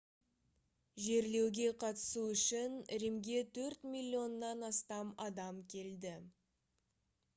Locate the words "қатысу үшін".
1.83-2.79